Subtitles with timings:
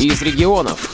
[0.00, 0.90] из регионов.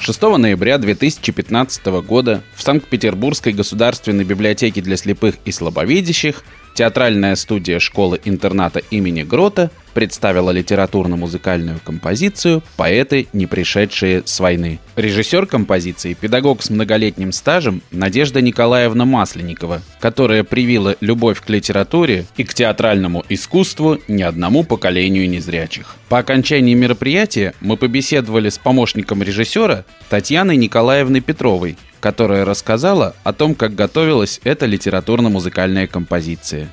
[0.00, 6.42] 6 ноября 2015 года в Санкт-Петербургской государственной библиотеке для слепых и слабовидящих
[6.74, 14.80] театральная студия школы-интерната имени Грота представила литературно-музыкальную композицию «Поэты, не пришедшие с войны».
[14.96, 22.44] Режиссер композиции– педагог с многолетним стажем Надежда Николаевна Масленникова, которая привила любовь к литературе и
[22.44, 25.94] к театральному искусству ни одному поколению незрячих.
[26.08, 33.54] По окончании мероприятия мы побеседовали с помощником режиссера Татьяной Николаевной Петровой, которая рассказала о том,
[33.54, 36.68] как готовилась эта литературно-музыкальная композиция.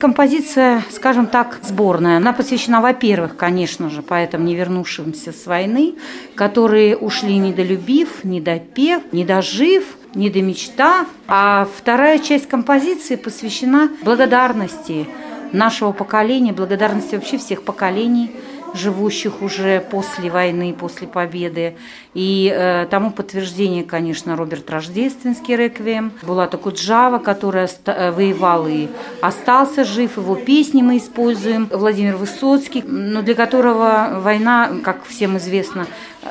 [0.00, 2.16] Композиция, скажем так, сборная.
[2.16, 5.96] Она посвящена, во-первых, конечно же, поэтам, не вернувшимся с войны,
[6.34, 11.08] которые ушли недолюбив, недопев, недожив, недомечтав.
[11.28, 15.06] А вторая часть композиции посвящена благодарности
[15.52, 18.30] нашего поколения, благодарности вообще всех поколений–
[18.74, 21.76] живущих уже после войны, после победы.
[22.12, 28.88] И э, тому подтверждение, конечно, Роберт Рождественский реквием, Булата Куджава, который э, воевал и
[29.20, 35.86] остался жив, его песни мы используем, Владимир Высоцкий, но для которого война, как всем известно,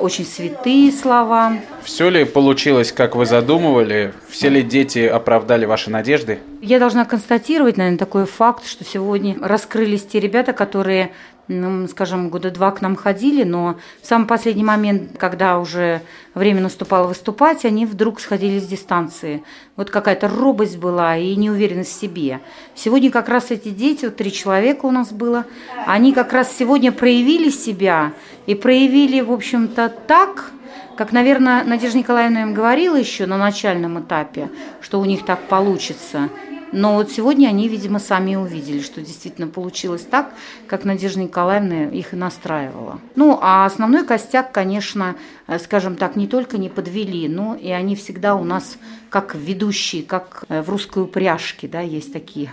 [0.00, 1.54] очень святые слова.
[1.82, 4.12] Все ли получилось, как вы задумывали?
[4.28, 6.40] Все ли дети оправдали ваши надежды?
[6.60, 11.12] Я должна констатировать, наверное, такой факт, что сегодня раскрылись те ребята, которые
[11.48, 16.02] ну, скажем, года два к нам ходили, но в самый последний момент, когда уже
[16.34, 19.42] время наступало выступать, они вдруг сходили с дистанции.
[19.76, 22.40] Вот какая-то робость была и неуверенность в себе.
[22.74, 25.44] Сегодня как раз эти дети, вот три человека у нас было,
[25.86, 28.12] они как раз сегодня проявили себя
[28.46, 30.50] и проявили, в общем-то, так,
[30.96, 36.28] как, наверное, Надежда Николаевна им говорила еще на начальном этапе, что у них так получится–
[36.76, 40.34] но вот сегодня они, видимо, сами увидели, что действительно получилось так,
[40.66, 43.00] как Надежда Николаевна их и настраивала.
[43.14, 47.96] Ну, а основной костяк, конечно, э, скажем так, не только не подвели, но и они
[47.96, 48.76] всегда у нас
[49.08, 52.52] как ведущие, как э, в русской упряжке, да, есть такие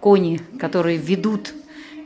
[0.00, 1.54] кони, которые ведут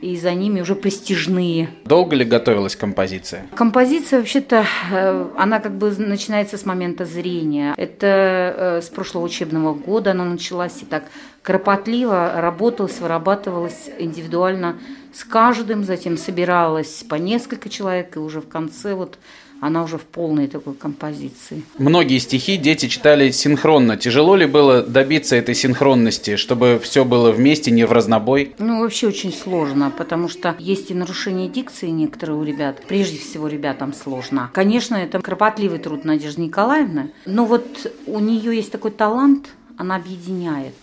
[0.05, 1.69] и за ними уже престижные.
[1.85, 3.47] Долго ли готовилась композиция?
[3.55, 7.73] Композиция, вообще-то, э, она как бы начинается с момента зрения.
[7.75, 11.05] Это с прошлого учебного года она началась и так
[11.41, 14.77] кропотливо работалась, вырабатывалась индивидуально
[15.13, 19.17] с каждым, затем собиралась по несколько человек, и уже в конце вот
[19.61, 21.63] она уже в полной такой композиции.
[21.77, 23.97] Многие стихи дети читали синхронно.
[23.97, 28.53] Тяжело ли было добиться этой синхронности, чтобы все было вместе, не в разнобой?
[28.59, 32.83] Ну, вообще очень сложно, потому что есть и нарушение дикции некоторые у ребят.
[32.87, 34.49] Прежде всего, ребятам сложно.
[34.53, 40.73] Конечно, это кропотливый труд Надежды Николаевны, но вот у нее есть такой талант, она объединяет.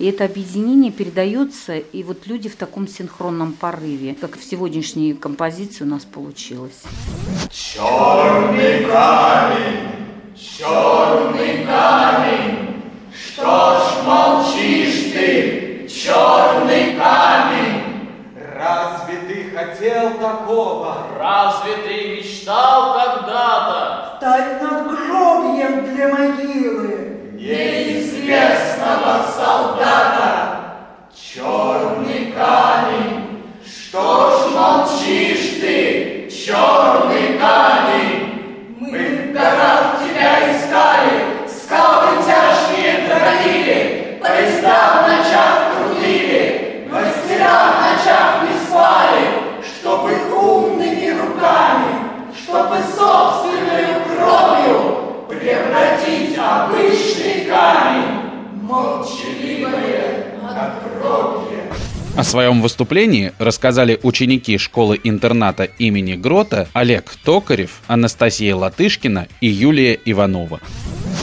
[0.00, 5.84] И это объединение передается, и вот люди в таком синхронном порыве, как в сегодняшней композиции
[5.84, 6.80] у нас получилось.
[7.50, 9.90] Черный камень,
[10.34, 17.82] черный камень, что ж молчишь ты, черный камень?
[18.56, 21.08] Разве ты хотел такого?
[21.18, 24.16] Разве ты мечтал когда-то?
[24.16, 26.59] Стать надгробьем для могилы
[44.50, 49.26] поезда в ночах крутили, мастера в ночах не спали,
[49.62, 51.94] чтобы умными руками,
[52.34, 61.64] чтобы собственной кровью превратить обычный камень, молчаливое надгробие.
[62.16, 70.60] О своем выступлении рассказали ученики школы-интерната имени Грота Олег Токарев, Анастасия Латышкина и Юлия Иванова.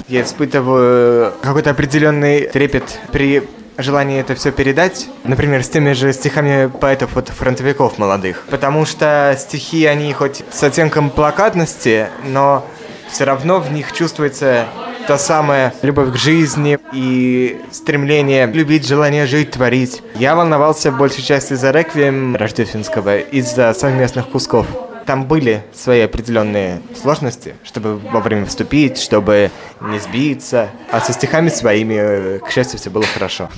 [0.08, 3.44] Я испытываю какой-то определенный трепет при
[3.78, 8.46] желании это все передать, например, с теми же стихами поэтов вот фронтовиков молодых.
[8.50, 12.66] Потому что стихи, они хоть с оттенком плакатности, но
[13.12, 14.66] все равно в них чувствуется
[15.08, 20.02] та самая любовь к жизни и стремление любить, желание жить, творить.
[20.16, 24.68] Я волновался большей части за реквием рождественского из-за совместных кусков.
[25.08, 30.70] Там были свои определенные сложности, чтобы вовремя вступить, чтобы не сбиться.
[30.92, 33.50] А со стихами своими, к счастью, все было хорошо.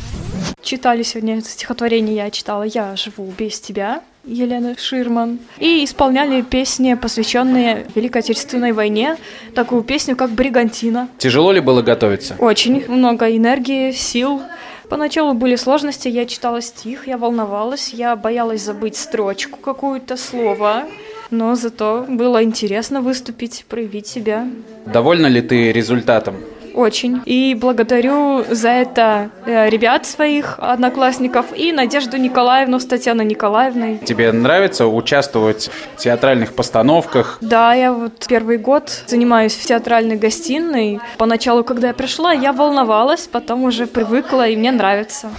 [0.61, 5.39] Читали сегодня стихотворение, я читала «Я живу без тебя», Елены Ширман.
[5.57, 9.17] И исполняли песни, посвященные Великой Отечественной войне,
[9.55, 11.09] такую песню, как «Бригантина».
[11.17, 12.35] Тяжело ли было готовиться?
[12.37, 14.43] Очень много энергии, сил.
[14.87, 20.83] Поначалу были сложности, я читала стих, я волновалась, я боялась забыть строчку какую-то, слово.
[21.31, 24.47] Но зато было интересно выступить, проявить себя.
[24.85, 26.35] Довольна ли ты результатом?
[26.73, 27.21] Очень.
[27.25, 33.97] И благодарю за это э, ребят своих, одноклассников, и Надежду Николаевну с Татьяной Николаевной.
[33.97, 37.37] Тебе нравится участвовать в театральных постановках?
[37.41, 40.99] Да, я вот первый год занимаюсь в театральной гостиной.
[41.17, 45.31] Поначалу, когда я пришла, я волновалась, потом уже привыкла, и мне нравится.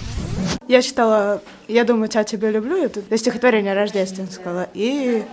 [0.67, 1.41] Я читала
[1.71, 5.23] «Я думаю, я тебя люблю», это стихотворение рождественского, и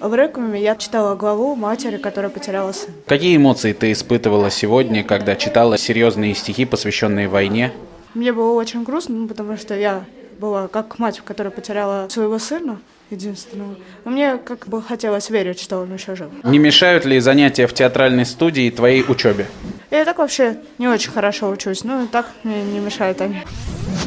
[0.00, 2.94] в реквиеме я читала главу матери, которая потеряла сына.
[3.06, 7.70] Какие эмоции ты испытывала сегодня, когда читала серьезные стихи, посвященные войне?
[8.14, 10.04] Мне было очень грустно, ну, потому что я
[10.38, 12.78] была как мать, которая потеряла своего сына,
[13.10, 13.76] единственного.
[14.06, 16.28] Но мне как бы хотелось верить, что он еще жив.
[16.44, 19.48] Не мешают ли занятия в театральной студии твоей учебе?
[19.90, 23.42] Я так вообще не очень хорошо учусь, и так мне не мешают они.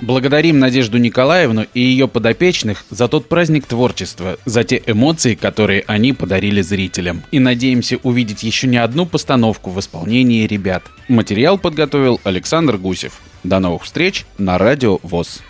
[0.01, 6.13] Благодарим Надежду Николаевну и ее подопечных за тот праздник творчества, за те эмоции, которые они
[6.13, 7.23] подарили зрителям.
[7.31, 10.83] И надеемся увидеть еще не одну постановку в исполнении ребят.
[11.07, 13.19] Материал подготовил Александр Гусев.
[13.43, 15.41] До новых встреч на Радио ВОЗ.